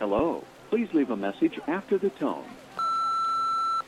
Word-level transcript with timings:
Hello. 0.00 0.42
Please 0.70 0.88
leave 0.94 1.10
a 1.10 1.16
message 1.16 1.60
after 1.66 1.98
the 1.98 2.08
tone. 2.08 2.46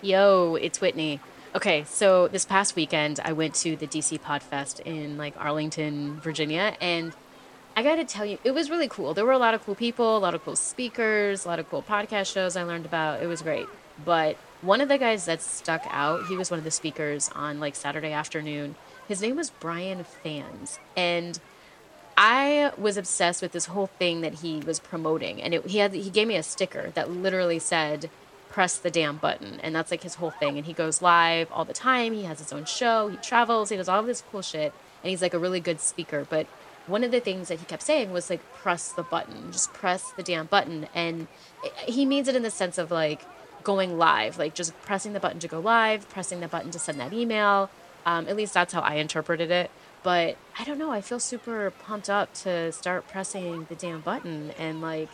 Yo, 0.02 0.56
it's 0.56 0.78
Whitney. 0.78 1.20
Okay, 1.54 1.84
so 1.84 2.28
this 2.28 2.44
past 2.44 2.76
weekend 2.76 3.18
I 3.24 3.32
went 3.32 3.54
to 3.56 3.76
the 3.76 3.86
DC 3.86 4.20
Podfest 4.20 4.80
in 4.80 5.16
like 5.16 5.34
Arlington, 5.38 6.20
Virginia, 6.20 6.76
and 6.82 7.14
I 7.74 7.82
got 7.82 7.96
to 7.96 8.04
tell 8.04 8.26
you, 8.26 8.36
it 8.44 8.50
was 8.50 8.68
really 8.68 8.88
cool. 8.88 9.14
There 9.14 9.24
were 9.24 9.32
a 9.32 9.38
lot 9.38 9.54
of 9.54 9.64
cool 9.64 9.74
people, 9.74 10.14
a 10.14 10.18
lot 10.18 10.34
of 10.34 10.44
cool 10.44 10.54
speakers, 10.54 11.46
a 11.46 11.48
lot 11.48 11.58
of 11.58 11.70
cool 11.70 11.82
podcast 11.82 12.30
shows 12.30 12.56
I 12.56 12.64
learned 12.64 12.84
about. 12.84 13.22
It 13.22 13.26
was 13.26 13.40
great. 13.40 13.66
But 14.04 14.36
one 14.60 14.82
of 14.82 14.90
the 14.90 14.98
guys 14.98 15.24
that 15.24 15.40
stuck 15.40 15.82
out, 15.88 16.26
he 16.26 16.36
was 16.36 16.50
one 16.50 16.58
of 16.58 16.64
the 16.64 16.70
speakers 16.70 17.30
on 17.34 17.58
like 17.58 17.74
Saturday 17.74 18.12
afternoon. 18.12 18.74
His 19.08 19.22
name 19.22 19.36
was 19.36 19.48
Brian 19.48 20.04
Fanzo. 20.22 20.78
And 20.94 21.40
I 22.24 22.70
was 22.78 22.96
obsessed 22.96 23.42
with 23.42 23.50
this 23.50 23.64
whole 23.64 23.88
thing 23.88 24.20
that 24.20 24.34
he 24.34 24.60
was 24.60 24.78
promoting. 24.78 25.42
And 25.42 25.54
it, 25.54 25.66
he 25.66 25.78
had 25.78 25.92
he 25.92 26.08
gave 26.08 26.28
me 26.28 26.36
a 26.36 26.42
sticker 26.44 26.92
that 26.94 27.10
literally 27.10 27.58
said 27.58 28.10
press 28.48 28.76
the 28.76 28.92
damn 28.92 29.16
button. 29.16 29.58
And 29.60 29.74
that's 29.74 29.90
like 29.90 30.04
his 30.04 30.14
whole 30.14 30.30
thing. 30.30 30.56
And 30.56 30.64
he 30.64 30.72
goes 30.72 31.02
live 31.02 31.50
all 31.50 31.64
the 31.64 31.72
time. 31.72 32.12
He 32.12 32.22
has 32.22 32.38
his 32.38 32.52
own 32.52 32.64
show. 32.64 33.08
He 33.08 33.16
travels. 33.16 33.70
He 33.70 33.76
does 33.76 33.88
all 33.88 33.98
of 33.98 34.06
this 34.06 34.22
cool 34.30 34.40
shit. 34.40 34.72
And 35.02 35.10
he's 35.10 35.20
like 35.20 35.34
a 35.34 35.38
really 35.38 35.58
good 35.58 35.80
speaker. 35.80 36.24
But 36.30 36.46
one 36.86 37.02
of 37.02 37.10
the 37.10 37.18
things 37.18 37.48
that 37.48 37.58
he 37.58 37.64
kept 37.64 37.82
saying 37.82 38.12
was 38.12 38.30
like, 38.30 38.40
press 38.54 38.92
the 38.92 39.02
button, 39.02 39.50
just 39.50 39.72
press 39.72 40.12
the 40.12 40.22
damn 40.22 40.46
button. 40.46 40.86
And 40.94 41.26
he 41.86 42.06
means 42.06 42.28
it 42.28 42.36
in 42.36 42.44
the 42.44 42.52
sense 42.52 42.78
of 42.78 42.92
like 42.92 43.22
going 43.64 43.98
live, 43.98 44.38
like 44.38 44.54
just 44.54 44.80
pressing 44.82 45.12
the 45.12 45.20
button 45.20 45.40
to 45.40 45.48
go 45.48 45.58
live, 45.58 46.08
pressing 46.08 46.38
the 46.38 46.46
button 46.46 46.70
to 46.70 46.78
send 46.78 47.00
that 47.00 47.12
email. 47.12 47.68
Um, 48.06 48.28
at 48.28 48.36
least 48.36 48.54
that's 48.54 48.72
how 48.72 48.80
I 48.80 48.94
interpreted 48.94 49.50
it. 49.50 49.72
But 50.02 50.36
I 50.58 50.64
don't 50.64 50.78
know. 50.78 50.90
I 50.90 51.00
feel 51.00 51.20
super 51.20 51.70
pumped 51.70 52.10
up 52.10 52.34
to 52.34 52.72
start 52.72 53.08
pressing 53.08 53.66
the 53.68 53.74
damn 53.74 54.00
button 54.00 54.52
and 54.58 54.80
like 54.80 55.08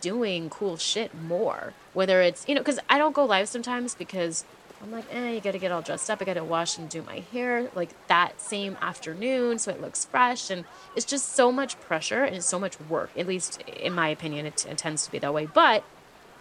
doing 0.00 0.50
cool 0.50 0.76
shit 0.76 1.14
more. 1.14 1.74
Whether 1.92 2.22
it's, 2.22 2.46
you 2.48 2.54
know, 2.54 2.60
because 2.60 2.80
I 2.88 2.98
don't 2.98 3.14
go 3.14 3.24
live 3.24 3.48
sometimes 3.48 3.94
because 3.94 4.44
I'm 4.82 4.90
like, 4.90 5.04
eh, 5.14 5.30
you 5.30 5.40
got 5.40 5.52
to 5.52 5.58
get 5.58 5.70
all 5.70 5.82
dressed 5.82 6.10
up. 6.10 6.20
I 6.20 6.24
got 6.24 6.34
to 6.34 6.44
wash 6.44 6.76
and 6.76 6.88
do 6.88 7.02
my 7.02 7.20
hair 7.32 7.70
like 7.74 7.90
that 8.08 8.40
same 8.40 8.76
afternoon 8.82 9.60
so 9.60 9.70
it 9.70 9.80
looks 9.80 10.04
fresh. 10.04 10.50
And 10.50 10.64
it's 10.96 11.06
just 11.06 11.34
so 11.34 11.52
much 11.52 11.78
pressure 11.80 12.24
and 12.24 12.34
it's 12.34 12.46
so 12.46 12.58
much 12.58 12.80
work. 12.80 13.10
At 13.16 13.28
least 13.28 13.60
in 13.62 13.92
my 13.92 14.08
opinion, 14.08 14.46
it, 14.46 14.66
it 14.68 14.78
tends 14.78 15.04
to 15.04 15.12
be 15.12 15.20
that 15.20 15.32
way. 15.32 15.46
But 15.46 15.84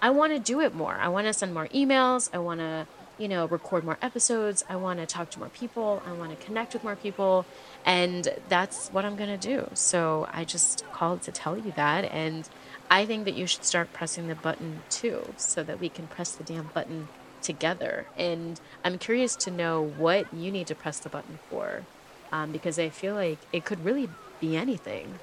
I 0.01 0.09
want 0.09 0.33
to 0.33 0.39
do 0.39 0.59
it 0.59 0.73
more. 0.73 0.95
I 0.95 1.07
want 1.09 1.27
to 1.27 1.33
send 1.33 1.53
more 1.53 1.67
emails. 1.67 2.29
I 2.33 2.39
want 2.39 2.61
to, 2.61 2.87
you 3.21 3.27
know, 3.27 3.45
record 3.45 3.83
more 3.83 3.99
episodes. 4.01 4.65
I 4.67 4.75
want 4.75 4.99
to 4.99 5.05
talk 5.05 5.29
to 5.31 5.39
more 5.39 5.49
people. 5.49 6.01
I 6.07 6.11
want 6.11 6.37
to 6.37 6.45
connect 6.45 6.73
with 6.73 6.83
more 6.83 6.95
people. 6.95 7.45
And 7.85 8.27
that's 8.49 8.89
what 8.89 9.05
I'm 9.05 9.15
going 9.15 9.29
to 9.29 9.37
do. 9.37 9.69
So 9.75 10.27
I 10.33 10.43
just 10.43 10.83
called 10.91 11.21
to 11.23 11.31
tell 11.31 11.55
you 11.55 11.71
that. 11.75 12.05
And 12.05 12.49
I 12.89 13.05
think 13.05 13.25
that 13.25 13.35
you 13.35 13.45
should 13.45 13.63
start 13.63 13.93
pressing 13.93 14.27
the 14.27 14.35
button 14.35 14.81
too, 14.89 15.33
so 15.37 15.63
that 15.63 15.79
we 15.79 15.87
can 15.87 16.07
press 16.07 16.31
the 16.31 16.43
damn 16.43 16.69
button 16.73 17.07
together. 17.41 18.07
And 18.17 18.59
I'm 18.83 18.97
curious 18.97 19.35
to 19.37 19.51
know 19.51 19.83
what 19.97 20.33
you 20.33 20.51
need 20.51 20.67
to 20.67 20.75
press 20.75 20.99
the 20.99 21.09
button 21.09 21.39
for, 21.49 21.83
um, 22.31 22.51
because 22.51 22.77
I 22.79 22.89
feel 22.89 23.15
like 23.15 23.37
it 23.53 23.65
could 23.65 23.85
really 23.85 24.09
be 24.39 24.57
anything. 24.57 25.19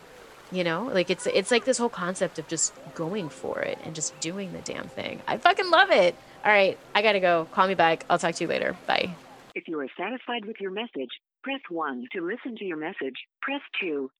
You 0.50 0.64
know, 0.64 0.90
like 0.94 1.10
it's 1.10 1.26
it's 1.26 1.50
like 1.50 1.64
this 1.66 1.76
whole 1.76 1.90
concept 1.90 2.38
of 2.38 2.48
just 2.48 2.72
going 2.94 3.28
for 3.28 3.60
it 3.60 3.78
and 3.84 3.94
just 3.94 4.18
doing 4.20 4.52
the 4.52 4.60
damn 4.60 4.88
thing. 4.88 5.20
I 5.26 5.36
fucking 5.36 5.70
love 5.70 5.90
it. 5.90 6.14
All 6.44 6.50
right, 6.50 6.78
I 6.94 7.02
gotta 7.02 7.20
go. 7.20 7.46
Call 7.52 7.68
me 7.68 7.74
back. 7.74 8.06
I'll 8.08 8.18
talk 8.18 8.34
to 8.36 8.44
you 8.44 8.48
later. 8.48 8.76
Bye. 8.86 9.10
If 9.54 9.68
you 9.68 9.78
are 9.80 9.88
satisfied 9.98 10.46
with 10.46 10.56
your 10.60 10.70
message, 10.70 11.10
press 11.42 11.60
1 11.68 12.06
to 12.12 12.26
listen 12.26 12.56
to 12.56 12.64
your 12.64 12.78
message. 12.78 13.16
Press 13.42 13.60
2. 13.80 14.10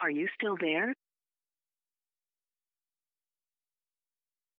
Are 0.00 0.10
you 0.10 0.28
still 0.34 0.56
there? 0.60 0.94